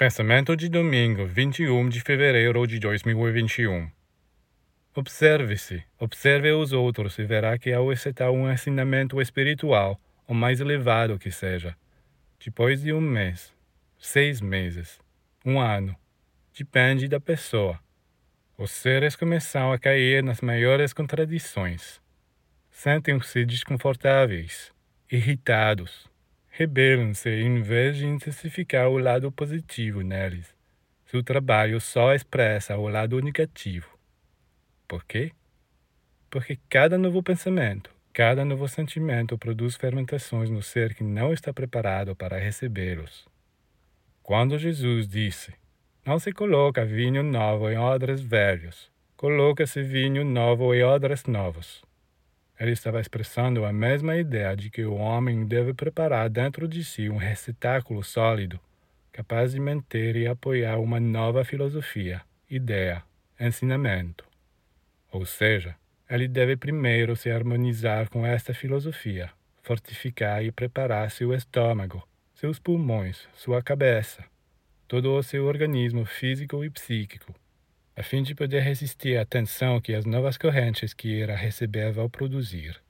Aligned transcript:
Pensamento 0.00 0.56
de 0.56 0.70
domingo, 0.70 1.26
21 1.26 1.90
de 1.90 2.00
fevereiro 2.00 2.66
de 2.66 2.78
2021. 2.78 3.90
Observe-se, 4.94 5.84
observe 5.98 6.50
os 6.52 6.72
outros 6.72 7.18
e 7.18 7.24
verá 7.26 7.58
que 7.58 7.70
ao 7.70 7.92
exetar 7.92 8.30
um 8.30 8.50
ensinamento 8.50 9.20
espiritual, 9.20 10.00
o 10.26 10.32
mais 10.32 10.58
elevado 10.58 11.18
que 11.18 11.30
seja, 11.30 11.76
depois 12.42 12.80
de 12.80 12.94
um 12.94 13.00
mês, 13.02 13.52
seis 13.98 14.40
meses, 14.40 14.98
um 15.44 15.60
ano, 15.60 15.94
depende 16.56 17.06
da 17.06 17.20
pessoa. 17.20 17.78
Os 18.56 18.70
seres 18.70 19.14
começam 19.14 19.70
a 19.70 19.78
cair 19.78 20.22
nas 20.22 20.40
maiores 20.40 20.94
contradições. 20.94 22.00
Sentem-se 22.70 23.44
desconfortáveis, 23.44 24.72
irritados, 25.12 26.09
rebelam-se 26.60 27.30
em 27.30 27.62
vez 27.62 27.96
de 27.96 28.06
intensificar 28.06 28.86
o 28.86 28.98
lado 28.98 29.32
positivo 29.32 30.02
neles. 30.02 30.54
Seu 31.06 31.22
trabalho 31.22 31.80
só 31.80 32.14
expressa 32.14 32.76
o 32.76 32.86
lado 32.86 33.18
negativo. 33.22 33.88
Por 34.86 35.02
quê? 35.06 35.32
Porque 36.28 36.58
cada 36.68 36.98
novo 36.98 37.22
pensamento, 37.22 37.90
cada 38.12 38.44
novo 38.44 38.68
sentimento 38.68 39.38
produz 39.38 39.74
fermentações 39.74 40.50
no 40.50 40.62
ser 40.62 40.94
que 40.94 41.02
não 41.02 41.32
está 41.32 41.50
preparado 41.50 42.14
para 42.14 42.38
recebê-los. 42.38 43.26
Quando 44.22 44.58
Jesus 44.58 45.08
disse: 45.08 45.54
Não 46.04 46.18
se 46.18 46.30
coloca 46.30 46.84
vinho 46.84 47.22
novo 47.22 47.70
em 47.70 47.78
odres 47.78 48.20
velhos, 48.20 48.92
coloca-se 49.16 49.82
vinho 49.82 50.26
novo 50.26 50.74
em 50.74 50.84
odres 50.84 51.24
novos. 51.24 51.82
Ele 52.60 52.72
estava 52.72 53.00
expressando 53.00 53.64
a 53.64 53.72
mesma 53.72 54.18
ideia 54.18 54.54
de 54.54 54.68
que 54.68 54.84
o 54.84 54.92
homem 54.92 55.46
deve 55.46 55.72
preparar 55.72 56.28
dentro 56.28 56.68
de 56.68 56.84
si 56.84 57.08
um 57.08 57.16
receptáculo 57.16 58.04
sólido, 58.04 58.60
capaz 59.10 59.52
de 59.52 59.58
manter 59.58 60.14
e 60.14 60.26
apoiar 60.26 60.78
uma 60.78 61.00
nova 61.00 61.42
filosofia, 61.42 62.20
ideia, 62.50 63.02
ensinamento. 63.40 64.26
Ou 65.10 65.24
seja, 65.24 65.74
ele 66.08 66.28
deve 66.28 66.54
primeiro 66.54 67.16
se 67.16 67.30
harmonizar 67.30 68.10
com 68.10 68.26
esta 68.26 68.52
filosofia, 68.52 69.30
fortificar 69.62 70.44
e 70.44 70.52
preparar 70.52 71.10
seu 71.10 71.32
estômago, 71.32 72.06
seus 72.34 72.58
pulmões, 72.58 73.26
sua 73.32 73.62
cabeça, 73.62 74.22
todo 74.86 75.14
o 75.14 75.22
seu 75.22 75.46
organismo 75.46 76.04
físico 76.04 76.62
e 76.62 76.68
psíquico, 76.68 77.34
a 78.00 78.02
fim 78.02 78.22
de 78.22 78.34
poder 78.34 78.60
resistir 78.60 79.18
à 79.18 79.26
tensão 79.26 79.78
que 79.78 79.92
as 79.92 80.06
novas 80.06 80.38
correntes 80.38 80.94
que 80.94 81.08
irá 81.08 81.36
receber 81.36 81.92
vão 81.92 82.08
produzir. 82.08 82.80